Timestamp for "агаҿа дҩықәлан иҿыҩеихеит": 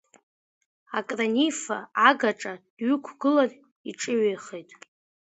2.07-4.69